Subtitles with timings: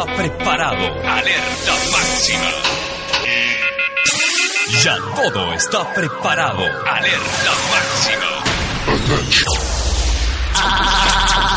[0.00, 1.02] está preparado.
[1.04, 2.50] Alerta máxima.
[4.82, 6.62] Ya todo está preparado.
[6.86, 8.30] Alerta máxima.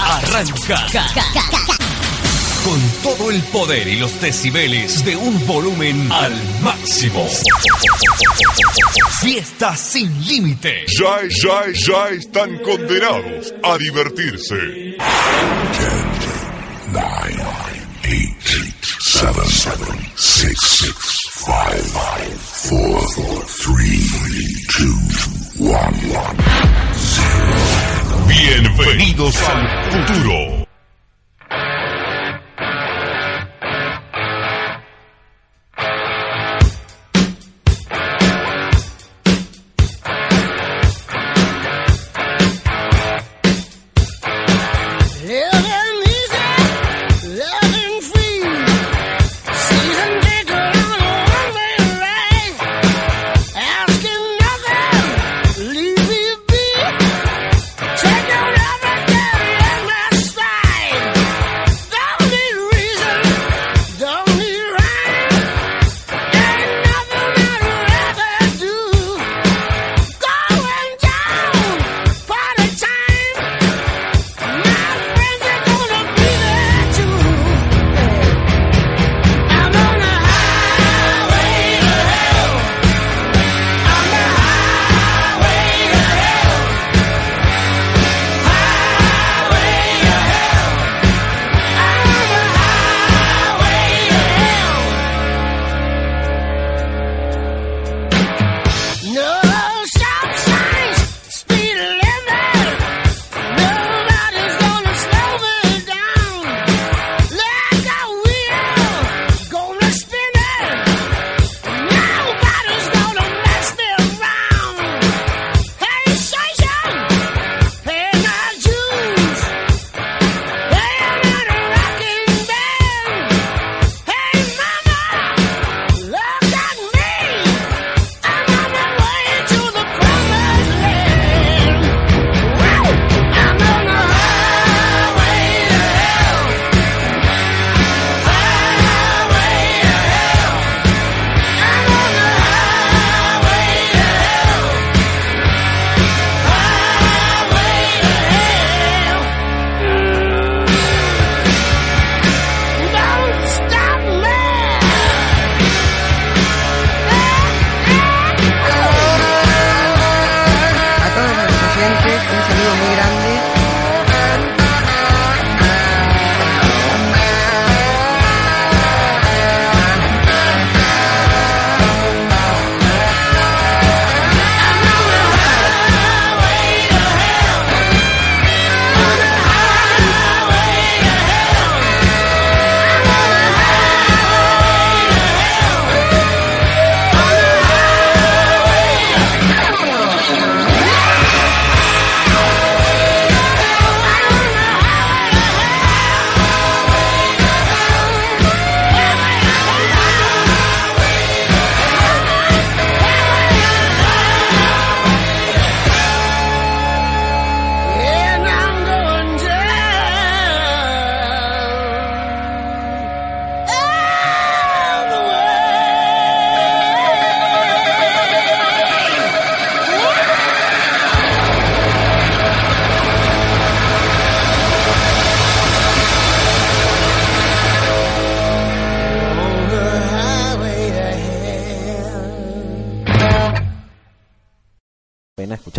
[0.10, 0.88] Arranca.
[2.64, 7.28] Con todo el poder y los decibeles de un volumen al máximo.
[9.22, 10.86] Fiesta sin límite.
[11.00, 14.93] Ya, ya, ya están condenados a divertirse.
[19.24, 24.04] seven, seven, six, six, five, five, four, four, three,
[24.76, 26.38] two, one, one,
[26.94, 28.28] zero.
[28.28, 30.63] Bienvenidos al futuro.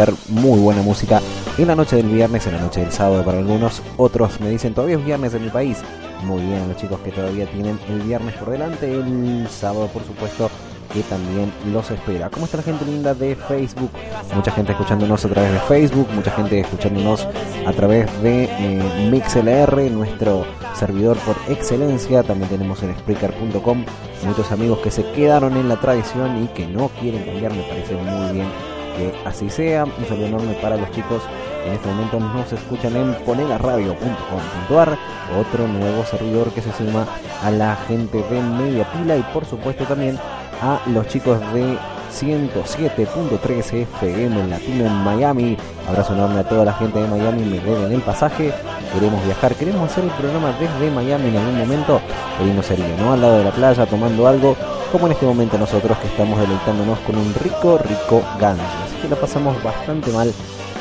[0.05, 1.21] Escuchar muy buena música
[1.57, 4.75] en la noche del viernes, en la noche del sábado para algunos, otros me dicen
[4.75, 5.79] todavía es viernes en mi país.
[6.25, 10.51] Muy bien, los chicos que todavía tienen el viernes por delante, el sábado por supuesto
[10.93, 12.31] que también los espera.
[12.31, 13.91] ¿Cómo está la gente linda de Facebook?
[14.35, 17.27] Mucha gente escuchándonos a través de Facebook, mucha gente escuchándonos
[17.67, 22.23] a través de eh, MixLR, nuestro servidor por excelencia.
[22.23, 23.85] También tenemos en Spreaker.com
[24.27, 27.53] muchos amigos que se quedaron en la tradición y que no quieren cambiar.
[27.53, 29.85] Me parece muy bien que así sea.
[29.85, 31.23] Un saludo enorme para los chicos
[31.67, 34.99] en este momento nos escuchan en ponelaradio.com.ar,
[35.39, 37.07] otro nuevo servidor que se suma
[37.43, 40.19] a la gente de Media Pila y por supuesto también
[40.61, 41.79] a los chicos de
[42.13, 45.57] 107.3 FM en Latino en Miami.
[45.89, 48.53] Abrazo enorme a toda la gente de Miami, me deben el pasaje.
[48.93, 52.01] Queremos viajar, queremos hacer el programa desde Miami en algún momento.
[52.43, 53.15] Hoy no sería, ¿no?
[53.15, 54.55] Al lado de la playa, tomando algo,
[54.95, 58.63] como en este momento nosotros que estamos deleitándonos con un rico, rico ganso.
[58.85, 60.33] Así que la pasamos bastante mal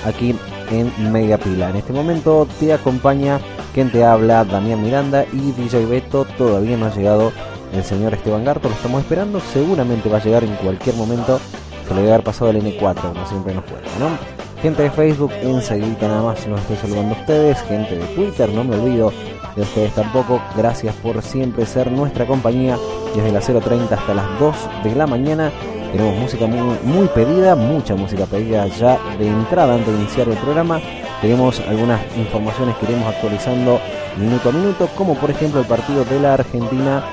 [0.06, 0.36] aquí
[0.70, 1.72] en Media Pila.
[1.72, 3.40] En este momento te acompaña
[3.74, 6.26] quien te habla, Damián Miranda y DJ Beto.
[6.38, 7.34] Todavía no ha llegado
[7.74, 9.40] el señor Esteban Garto, lo estamos esperando.
[9.52, 11.40] Seguramente va a llegar en cualquier momento.
[11.88, 14.43] Se le debe haber pasado el N4, como siempre nos cuenta, ¿no?
[14.64, 17.62] Gente de Facebook, enseguida nada más los estoy saludando a ustedes.
[17.64, 19.12] Gente de Twitter, no me olvido
[19.58, 20.42] de ustedes tampoco.
[20.56, 22.78] Gracias por siempre ser nuestra compañía
[23.14, 24.56] desde las 0.30 hasta las 2
[24.86, 25.52] de la mañana.
[25.92, 30.80] Tenemos música muy, pedida, mucha música pedida ya de entrada antes de iniciar el programa.
[31.20, 33.82] Tenemos algunas informaciones que iremos actualizando
[34.18, 37.04] minuto a minuto, como por ejemplo el partido de la Argentina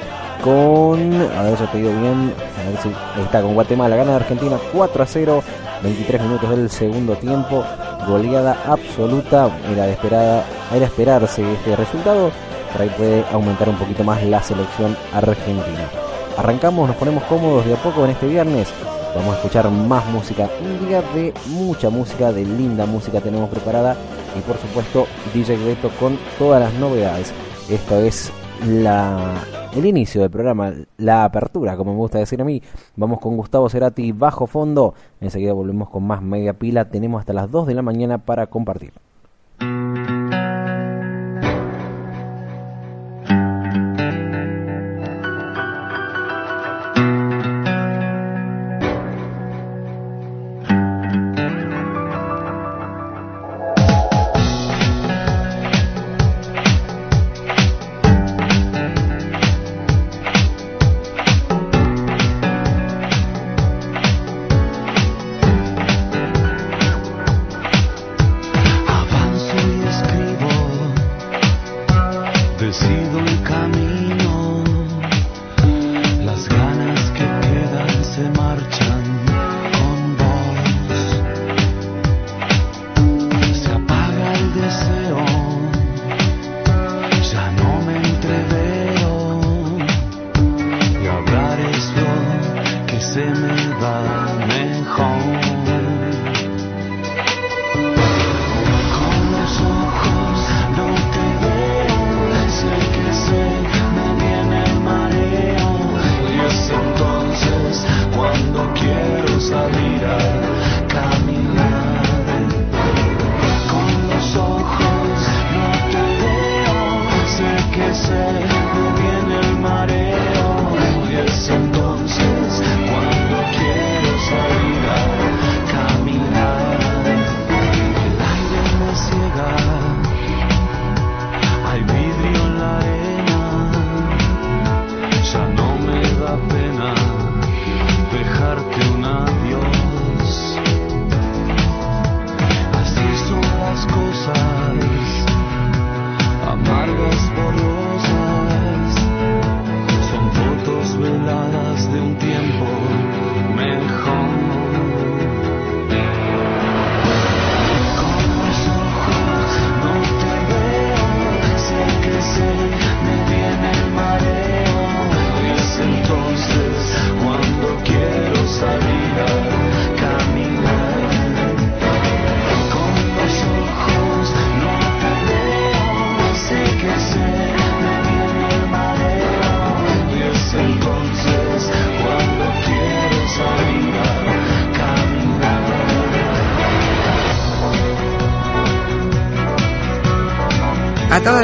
[0.45, 4.57] con, a ver, ya te digo bien, a ver si está con Guatemala, gana Argentina
[4.73, 5.43] 4 a 0,
[5.83, 7.65] 23 minutos del segundo tiempo,
[8.07, 10.45] goleada absoluta, era de esperada,
[10.75, 12.31] era esperarse este resultado,
[12.73, 15.89] por ahí puede aumentar un poquito más la selección argentina.
[16.37, 18.69] Arrancamos, nos ponemos cómodos de a poco en este viernes.
[19.15, 20.49] Vamos a escuchar más música.
[20.63, 23.97] Un día de mucha música, de linda música tenemos preparada.
[24.39, 27.33] Y por supuesto, DJ Beto con todas las novedades.
[27.69, 28.33] Esto es
[28.67, 29.35] la,
[29.73, 32.63] el inicio del programa, la apertura, como me gusta decir a mí.
[32.97, 34.95] Vamos con Gustavo Cerati bajo fondo.
[35.21, 36.91] Enseguida volvemos con más media pila.
[36.91, 38.93] Tenemos hasta las 2 de la mañana para compartir.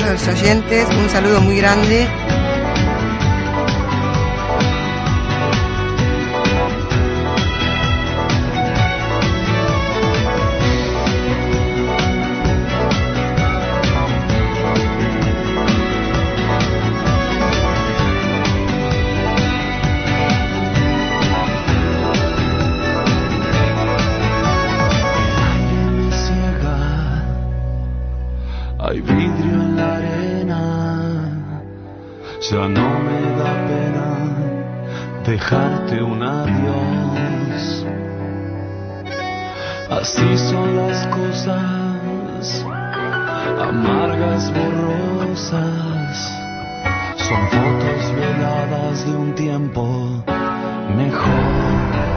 [0.07, 2.07] Los oyentes, un saludo muy grande.
[32.51, 34.09] Ya no me da pena
[35.25, 37.87] dejarte un adiós.
[39.91, 42.65] Así son las cosas,
[43.61, 46.17] amargas, borrosas,
[47.17, 50.23] son fotos veladas de un tiempo
[50.97, 52.16] mejor.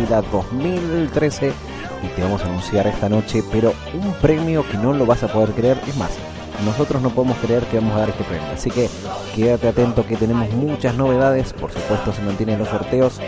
[0.00, 1.52] Media Pila 2013
[2.02, 5.28] y te vamos a anunciar esta noche, pero un premio que no lo vas a
[5.28, 5.78] poder creer.
[5.86, 6.10] Es más,
[6.64, 8.48] nosotros no podemos creer que vamos a dar este premio.
[8.52, 8.88] Así que
[9.34, 11.52] quédate atento que tenemos muchas novedades.
[11.52, 13.20] Por supuesto, se mantienen los sorteos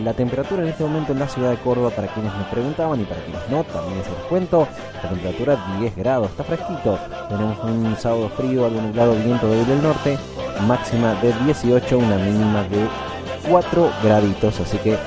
[0.04, 3.04] La temperatura en este momento en la ciudad de Córdoba, para quienes me preguntaban y
[3.04, 4.66] para quienes no, también se los cuento.
[5.04, 6.98] La temperatura 10 grados, está fresquito.
[7.28, 10.18] Tenemos un sábado frío, algo nublado, viento débil del norte,
[10.68, 12.88] máxima de 18, una mínima de
[13.50, 14.58] 4 graditos.
[14.62, 14.98] Así que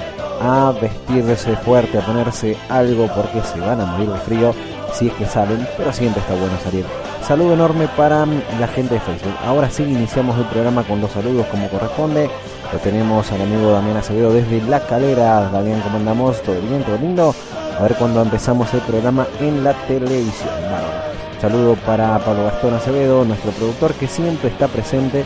[0.43, 4.53] a vestirse fuerte, a ponerse algo porque se van a morir de frío
[4.93, 6.85] si es que salen, pero siempre está bueno salir.
[7.27, 9.35] Saludo enorme para la gente de Facebook.
[9.45, 12.29] Ahora sí iniciamos el programa con los saludos como corresponde.
[12.73, 15.49] Lo tenemos al amigo Damián Acevedo desde La Calera.
[15.51, 16.43] Damián, ¿cómo andamos?
[16.43, 16.83] ¿Todo bien?
[16.83, 17.35] ¿Todo lindo?
[17.79, 20.51] A ver cuándo empezamos el programa en la televisión.
[20.63, 21.03] Bárbaro.
[21.41, 25.25] Saludo para Pablo Gastón Acevedo, nuestro productor que siempre está presente,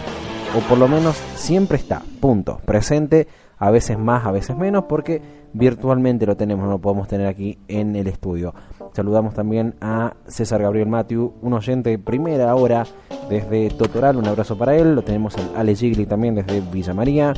[0.56, 3.26] o por lo menos siempre está, punto, presente,
[3.58, 5.22] a veces más, a veces menos, porque
[5.52, 8.54] virtualmente lo tenemos, no lo podemos tener aquí en el estudio.
[8.92, 12.84] Saludamos también a César Gabriel Matiu, un oyente de primera hora
[13.28, 14.94] desde Totoral, un abrazo para él.
[14.94, 17.32] Lo tenemos al Ale Gigli también desde Villa María,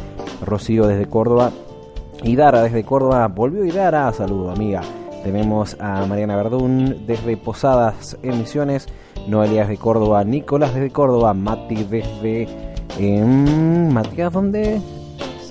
[0.44, 1.50] Rocío desde Córdoba
[2.22, 3.26] y Dara desde Córdoba.
[3.28, 4.82] Volvió y Dara, saludo amiga.
[5.22, 8.86] Tenemos a Mariana Verdún desde Posadas en Misiones,
[9.26, 12.46] Noelia desde Córdoba, Nicolás desde Córdoba, Mati desde...
[12.98, 14.80] em, Matías, ¿dónde?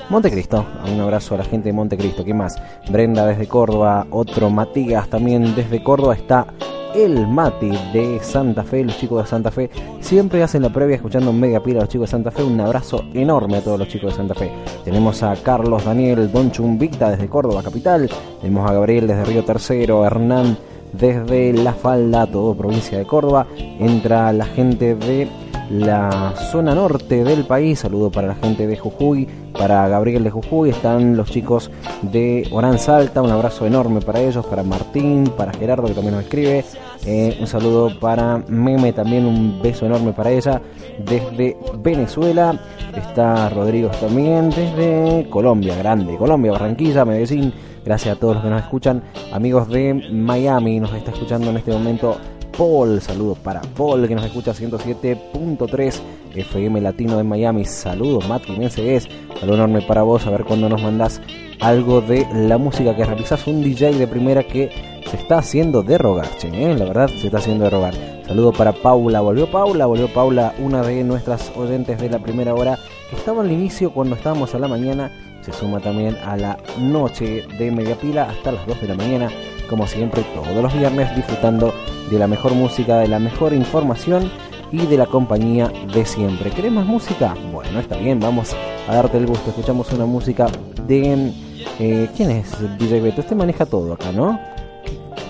[0.09, 2.23] Montecristo, un abrazo a la gente de Montecristo.
[2.23, 2.55] ¿Qué más?
[2.89, 6.15] Brenda desde Córdoba, otro Matías también desde Córdoba.
[6.15, 6.47] Está
[6.95, 9.69] el Mati de Santa Fe, los chicos de Santa Fe.
[9.99, 12.41] Siempre hacen la previa escuchando media pila a los chicos de Santa Fe.
[12.41, 14.49] Un abrazo enorme a todos los chicos de Santa Fe.
[14.85, 18.09] Tenemos a Carlos Daniel Don Chumbicta desde Córdoba capital.
[18.39, 20.57] Tenemos a Gabriel desde Río Tercero, Hernán
[20.93, 23.45] desde La Falda, todo provincia de Córdoba.
[23.57, 25.27] Entra la gente de
[25.69, 27.79] la zona norte del país.
[27.79, 30.69] Saludo para la gente de Jujuy, para Gabriel de Jujuy.
[30.69, 31.71] Están los chicos
[32.01, 33.21] de Orán Salta.
[33.21, 36.63] Un abrazo enorme para ellos, para Martín, para Gerardo que también nos escribe.
[37.05, 40.61] Eh, un saludo para Meme, también un beso enorme para ella.
[41.05, 42.59] Desde Venezuela
[42.95, 46.17] está Rodrigo también, desde Colombia, grande.
[46.17, 47.53] Colombia, Barranquilla, Medellín.
[47.85, 49.01] Gracias a todos los que nos escuchan.
[49.31, 52.17] Amigos de Miami, nos está escuchando en este momento
[52.57, 56.01] Paul, saludos para Paul que nos escucha 107.3
[56.33, 57.65] FM Latino de Miami.
[57.65, 59.07] Saludos, Jiménez es.
[59.39, 61.21] Saludo enorme para vos, a ver cuándo nos mandás
[61.59, 63.45] algo de la música que realizás.
[63.45, 64.71] Un DJ de primera que
[65.07, 66.75] se está haciendo de rogar, che, ¿eh?
[66.75, 67.93] la verdad se está haciendo de rogar.
[68.25, 72.79] Saludo para Paula, volvió Paula, volvió Paula, una de nuestras oyentes de la primera hora
[73.11, 75.11] que estaba al inicio cuando estábamos a la mañana.
[75.41, 79.29] Se suma también a la noche de media pila hasta las 2 de la mañana
[79.69, 81.73] como siempre todos los viernes disfrutando
[82.09, 84.31] de la mejor música, de la mejor información
[84.71, 86.49] y de la compañía de siempre.
[86.51, 87.35] ¿Querés más música?
[87.51, 88.55] Bueno, está bien, vamos
[88.87, 89.49] a darte el gusto.
[89.49, 90.47] Escuchamos una música
[90.85, 91.31] de...
[91.79, 93.21] eh, ¿Quién es DJ Beto?
[93.21, 94.39] Este maneja todo acá, ¿no?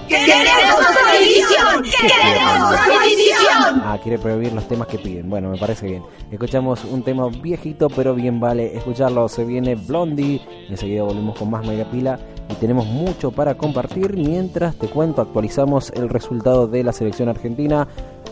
[0.08, 1.84] ¡Queremos televisión!
[1.84, 3.82] ¡Queremos televisión!
[3.84, 5.30] Ah, quiere prohibir los temas que piden.
[5.30, 6.04] Bueno, me parece bien.
[6.32, 9.28] Escuchamos un tema viejito, pero bien vale escucharlo.
[9.30, 10.42] Se viene Blondie.
[10.70, 12.20] Enseguida volvemos con más media pila.
[12.50, 14.16] Y tenemos mucho para compartir.
[14.16, 17.88] Mientras te cuento, actualizamos el resultado de la selección argentina.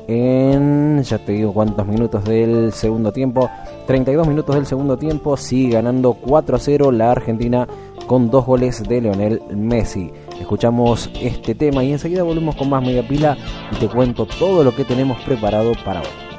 [0.07, 3.49] En, ya te digo cuántos minutos del segundo tiempo.
[3.87, 5.35] 32 minutos del segundo tiempo.
[5.37, 7.67] Sigue ganando 4 a 0 la Argentina
[8.07, 10.11] con dos goles de Leonel Messi.
[10.39, 13.37] Escuchamos este tema y enseguida volvemos con más media pila
[13.71, 16.34] y te cuento todo lo que tenemos preparado para hoy.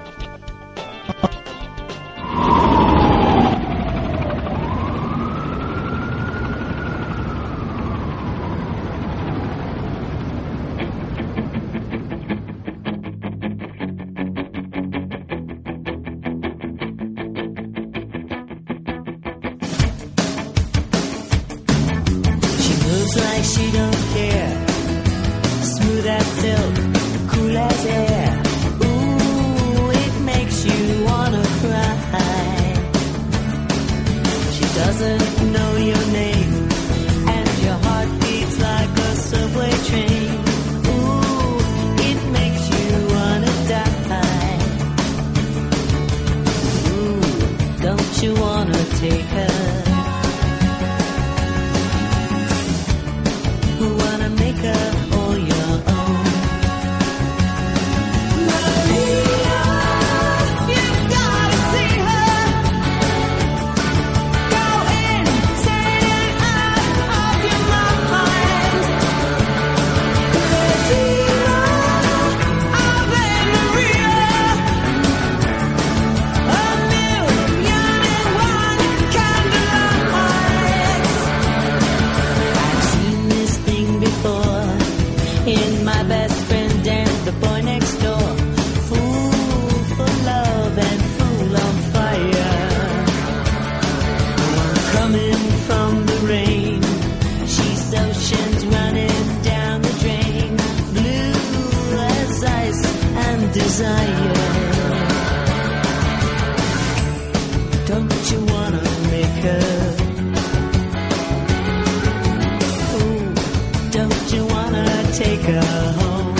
[114.37, 116.36] You wanna take her home?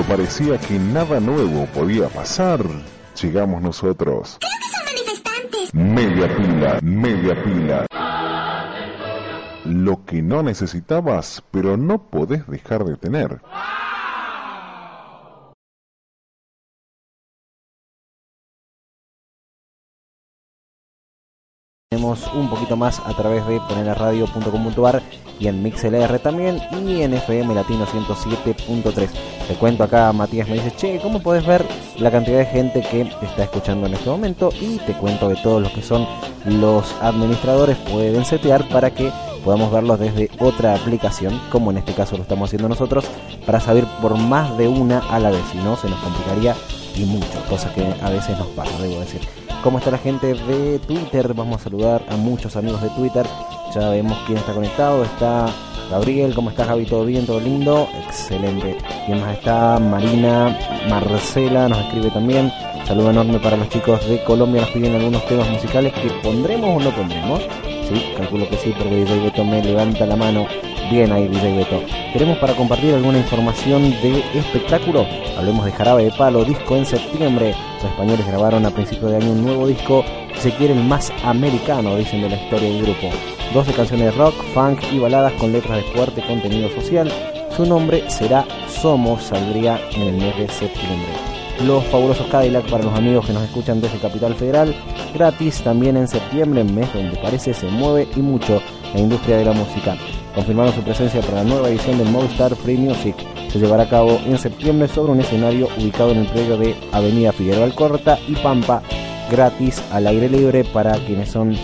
[0.00, 2.64] Cuando parecía que nada nuevo podía pasar,
[3.20, 4.38] llegamos nosotros.
[5.74, 7.86] Media pila, media pila.
[9.66, 13.42] Lo que no necesitabas, pero no podés dejar de tener.
[22.00, 25.02] Un poquito más a través de poneraradio.com.ar
[25.38, 29.08] y en MixLR también y en FM Latino 107.3.
[29.46, 31.62] Te cuento acá, Matías me dice, che, ¿cómo podés ver
[31.98, 34.48] la cantidad de gente que está escuchando en este momento?
[34.58, 36.06] Y te cuento que todos los que son
[36.46, 39.12] los administradores pueden setear para que
[39.44, 43.04] podamos verlos desde otra aplicación, como en este caso lo estamos haciendo nosotros,
[43.44, 46.56] para saber por más de una a la vez, si no se nos complicaría
[46.96, 49.49] y mucho, cosa que a veces nos pasa, debo decir.
[49.62, 51.34] ¿Cómo está la gente de Twitter?
[51.34, 53.26] Vamos a saludar a muchos amigos de Twitter.
[53.74, 55.04] Ya vemos quién está conectado.
[55.04, 55.52] Está
[55.90, 56.86] Gabriel, ¿cómo estás Gaby?
[56.86, 57.26] ¿Todo bien?
[57.26, 57.86] ¿Todo lindo?
[58.06, 58.78] Excelente.
[59.04, 59.78] ¿Quién más está?
[59.78, 60.56] Marina,
[60.88, 62.50] Marcela nos escribe también.
[62.86, 64.62] Saludo enorme para los chicos de Colombia.
[64.62, 67.42] Nos piden algunos temas musicales que pondremos o no pondremos.
[67.88, 70.46] Sí, calculo que sí, porque DJ Beto me levanta la mano.
[70.90, 71.82] Bien ahí, DJ Beto.
[72.12, 75.06] Queremos para compartir alguna información de espectáculo.
[75.38, 77.54] Hablemos de Jarabe de Palo, disco en septiembre.
[77.76, 80.04] Los españoles grabaron a principios de año un nuevo disco,
[80.40, 83.08] se quiere el más americano, dicen de la historia del grupo.
[83.54, 87.08] 12 canciones rock, funk y baladas con letras de fuerte contenido social.
[87.56, 91.12] Su nombre será Somos, saldría en el mes de septiembre.
[91.64, 94.74] Los fabulosos Cadillac para los amigos que nos escuchan desde Capital Federal,
[95.14, 98.60] gratis también en septiembre, mes donde parece se mueve y mucho
[98.92, 99.96] la industria de la música.
[100.34, 103.16] Confirmaron su presencia para la nueva edición del Movistar Free Music.
[103.50, 107.32] Se llevará a cabo en septiembre sobre un escenario ubicado en el predio de Avenida
[107.32, 108.80] Figueroa Alcorta y Pampa,
[109.30, 111.56] gratis al aire libre para quienes son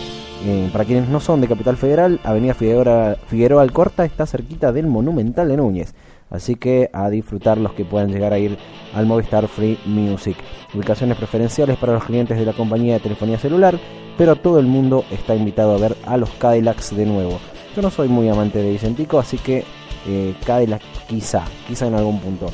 [0.44, 4.86] eh, para quienes no son de Capital Federal, Avenida Figueroa, Figueroa Alcorta está cerquita del
[4.86, 5.94] Monumental de Núñez.
[6.28, 8.58] Así que a disfrutar los que puedan llegar a ir
[8.94, 10.36] al Movistar Free Music.
[10.74, 13.78] Ubicaciones preferenciales para los clientes de la compañía de telefonía celular,
[14.18, 17.38] pero todo el mundo está invitado a ver a los Cadillacs de nuevo.
[17.76, 19.62] Yo no soy muy amante de Vicentico, así que
[20.08, 22.46] eh, Cadillac quizá, quizá en algún punto.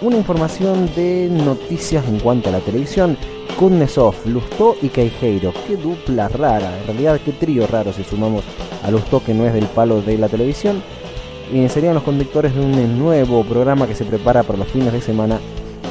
[0.00, 3.18] Una información de noticias en cuanto a la televisión.
[3.58, 5.52] Kuznetsov, Lustó y Queijeiro.
[5.66, 8.42] Qué dupla rara, en realidad qué trío raro si sumamos
[8.82, 10.82] a Lustó que no es del palo de la televisión.
[11.52, 15.02] eh, serían los conductores de un nuevo programa que se prepara para los fines de
[15.02, 15.40] semana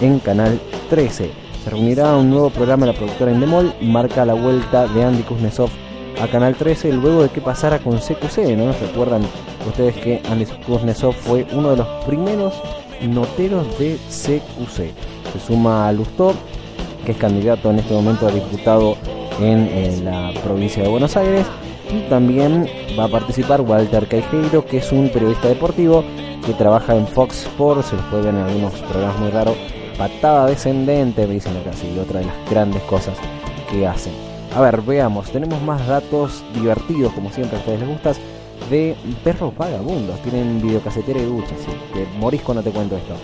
[0.01, 0.59] en Canal
[0.89, 1.29] 13.
[1.63, 5.69] Se reunirá un nuevo programa de la productora Endemol, marca la vuelta de Andy Kuznetsov
[6.21, 8.71] a Canal 13 luego de que pasara con CQC, ¿no?
[8.73, 9.21] Recuerdan
[9.67, 12.53] ustedes que Andy Kuznetsov fue uno de los primeros
[13.01, 14.91] noteros de CQC.
[15.33, 16.33] Se suma a Lustó,
[17.05, 18.97] que es candidato en este momento a diputado
[19.39, 21.45] en, la provincia de Buenos Aires.
[21.91, 26.03] Y también va a participar Walter Caijeiro, que es un periodista deportivo
[26.45, 29.55] que trabaja en Fox Sports, se los puede ver en algunos programas muy raros.
[29.97, 33.15] Patada descendente, me dicen acá, sí, otra de las grandes cosas
[33.69, 34.32] que hacen.
[34.55, 38.13] A ver, veamos, tenemos más datos divertidos, como siempre a ustedes les gustan,
[38.69, 40.21] de perros vagabundos.
[40.21, 43.15] Tienen videocasetera y ducha, sí, te morís cuando te cuento esto.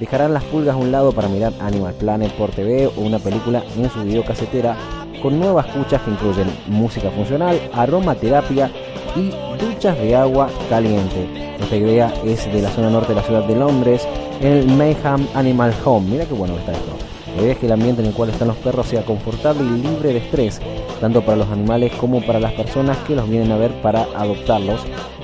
[0.00, 3.62] Dejarán las pulgas a un lado para mirar Animal Planet por TV o una película
[3.76, 4.76] en su videocasetera
[5.22, 8.70] con nuevas cuchas que incluyen música funcional, aromaterapia
[9.14, 9.30] y
[9.62, 11.54] duchas de agua caliente.
[11.60, 14.08] Esta idea es de la zona norte de la ciudad de Londres,
[14.40, 16.08] el Mayhem Animal Home.
[16.08, 17.17] Mira qué bueno está esto.
[17.38, 20.18] Idea que el ambiente en el cual están los perros sea confortable y libre de
[20.18, 20.60] estrés,
[21.00, 24.80] tanto para los animales como para las personas que los vienen a ver para adoptarlos,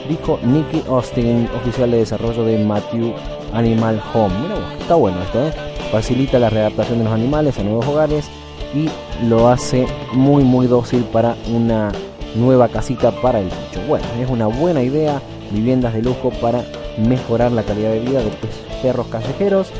[0.08, 3.12] dijo Nicky Austin, oficial de desarrollo de Matthew
[3.52, 4.34] Animal Home.
[4.80, 5.52] Está bueno esto, ¿eh?
[5.90, 8.26] Facilita la readaptación de los animales a nuevos hogares
[8.74, 8.88] y
[9.26, 11.90] lo hace muy muy dócil para una
[12.36, 13.80] nueva casita para el bicho.
[13.88, 16.64] Bueno, es una buena idea, viviendas de lujo para
[16.96, 18.34] mejorar la calidad de vida de los
[18.82, 19.72] perros callejeros.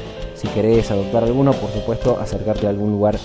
[0.45, 3.17] Si querés adoptar alguno, por supuesto, acercarte a algún lugar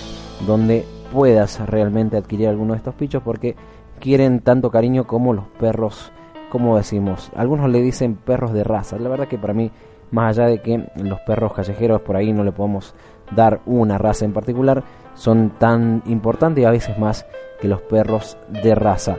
[0.47, 3.57] donde puedas realmente adquirir alguno de estos bichos porque
[3.99, 6.13] quieren tanto cariño como los perros,
[6.49, 7.29] como decimos.
[7.35, 8.97] Algunos le dicen perros de raza.
[8.97, 9.69] La verdad que para mí,
[10.11, 12.95] más allá de que los perros callejeros por ahí no le podemos
[13.35, 14.81] dar una raza en particular,
[15.13, 17.25] son tan importantes y a veces más
[17.59, 19.17] que los perros de raza.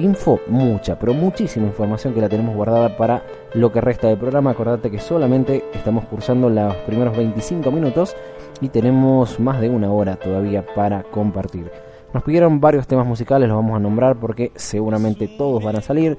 [0.00, 3.22] Info, mucha, pero muchísima información que la tenemos guardada para
[3.54, 4.50] lo que resta del programa.
[4.50, 8.16] Acordate que solamente estamos cursando los primeros 25 minutos
[8.60, 11.70] y tenemos más de una hora todavía para compartir.
[12.12, 16.18] Nos pidieron varios temas musicales, los vamos a nombrar porque seguramente todos van a salir.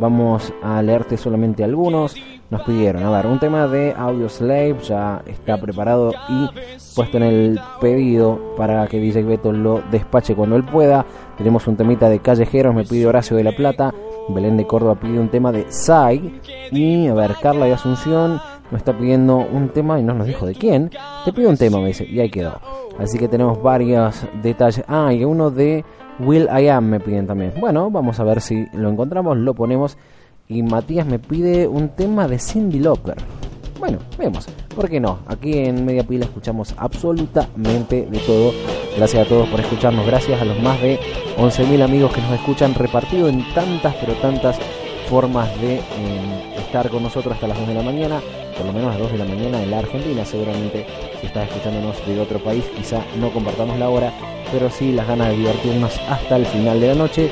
[0.00, 2.14] Vamos a leerte solamente algunos.
[2.50, 6.48] Nos pidieron, a ver, un tema de Audio Slave ya está preparado y
[6.94, 11.04] puesto en el pedido para que DJ Beto lo despache cuando él pueda.
[11.36, 13.92] Tenemos un temita de Callejeros, me pide Horacio de la Plata.
[14.28, 16.40] Belén de Córdoba pide un tema de Sai.
[16.70, 20.46] Y a ver, Carla de Asunción nos está pidiendo un tema y no nos dijo
[20.46, 20.90] de quién.
[21.24, 22.60] Te pido un tema, me dice, y ahí quedó.
[22.98, 24.84] Así que tenemos varios detalles.
[24.88, 25.84] Ah, y uno de
[26.20, 27.52] Will I Am me piden también.
[27.60, 29.96] Bueno, vamos a ver si lo encontramos, lo ponemos.
[30.48, 33.16] Y Matías me pide un tema de Cindy Lauper.
[33.78, 34.46] Bueno, vemos.
[34.74, 35.20] ¿Por qué no?
[35.28, 38.52] Aquí en Media Pila escuchamos absolutamente de todo.
[38.96, 40.06] Gracias a todos por escucharnos.
[40.06, 40.98] Gracias a los más de
[41.36, 44.58] 11.000 amigos que nos escuchan repartido en tantas, pero tantas
[45.08, 45.80] formas de eh,
[46.58, 48.20] estar con nosotros hasta las 2 de la mañana.
[48.56, 50.24] Por lo menos a las 2 de la mañana en la Argentina.
[50.24, 50.86] Seguramente
[51.20, 54.12] si estás escuchándonos de otro país, quizá no compartamos la hora.
[54.52, 57.30] Pero sí las ganas de divertirnos hasta el final de la noche.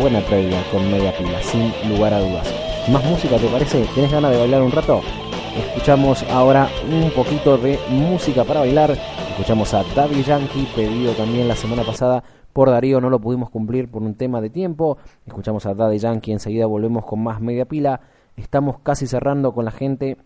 [0.00, 2.48] Buena previa con Media Pila, sin lugar a dudas.
[2.88, 3.84] ¿Más música te parece?
[3.94, 5.02] ¿Tienes ganas de bailar un rato?
[5.56, 8.96] Escuchamos ahora un poquito de música para bailar.
[9.30, 12.22] Escuchamos a Daddy Yankee, pedido también la semana pasada
[12.52, 14.98] por Darío, no lo pudimos cumplir por un tema de tiempo.
[15.26, 18.00] Escuchamos a Daddy Yankee, enseguida volvemos con más media pila.
[18.36, 20.16] Estamos casi cerrando con la gente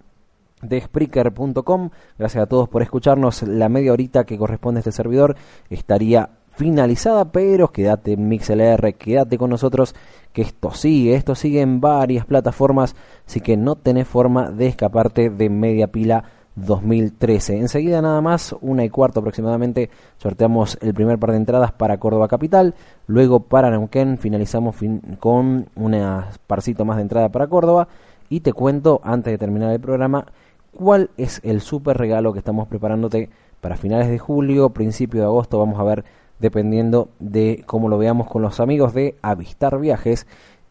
[0.63, 1.91] de Spreaker.com.
[2.19, 3.43] Gracias a todos por escucharnos.
[3.43, 5.37] La media horita que corresponde a este servidor
[5.71, 9.95] estaría finalizada, pero quédate en MixLR, quédate con nosotros,
[10.33, 15.29] que esto sigue, esto sigue en varias plataformas, así que no tenés forma de escaparte
[15.29, 16.25] de Media Pila
[16.57, 17.59] 2013.
[17.59, 22.29] Enseguida nada más, una y cuarto aproximadamente, sorteamos el primer par de entradas para Córdoba
[22.29, 22.75] Capital,
[23.07, 27.89] luego para Neuquén finalizamos fin con un parcito más de entrada para Córdoba
[28.29, 30.27] y te cuento antes de terminar el programa
[30.73, 35.59] cuál es el super regalo que estamos preparándote para finales de julio, principio de agosto,
[35.59, 36.05] vamos a ver
[36.39, 40.27] dependiendo de cómo lo veamos con los amigos de Avistar Viajes,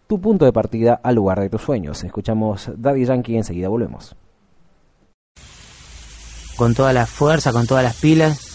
[0.08, 2.04] tu punto de partida al lugar de tus sueños.
[2.04, 4.16] Escuchamos Daddy Yankee enseguida volvemos.
[6.56, 8.55] Con toda la fuerza, con todas las pilas.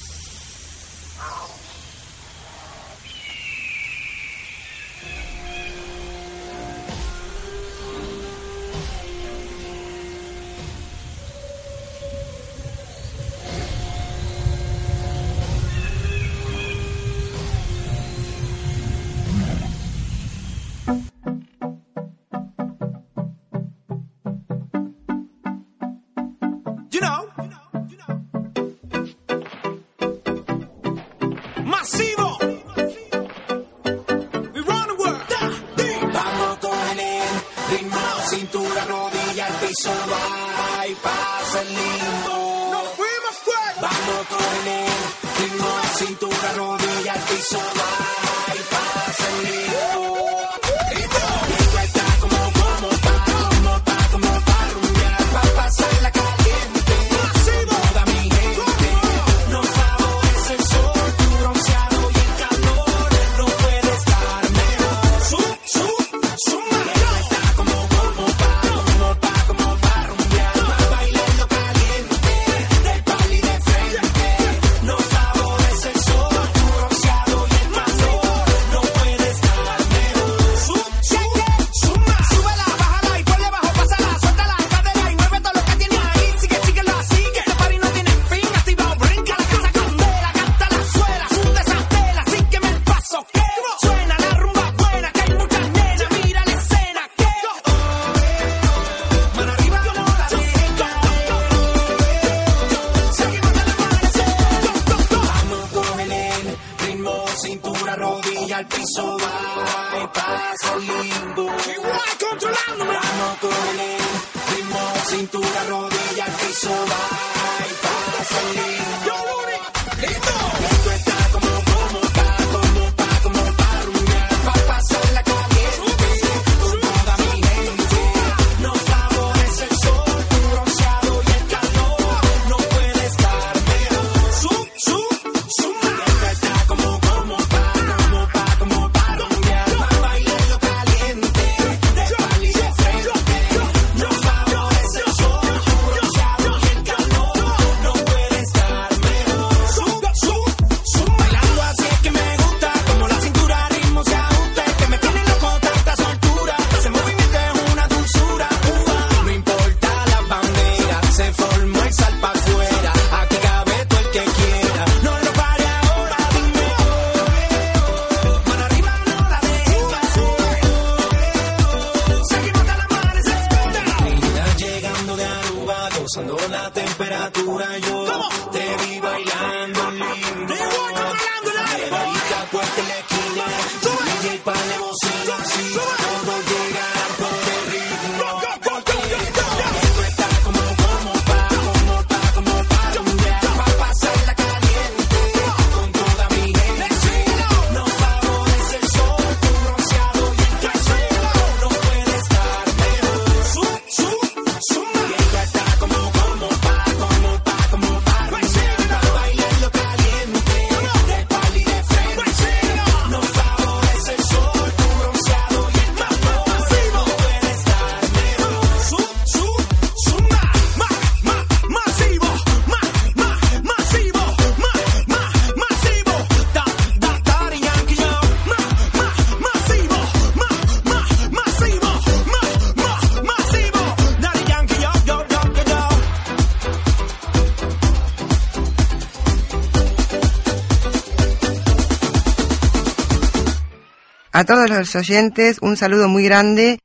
[244.50, 246.80] Todos los oyentes, un saludo muy grande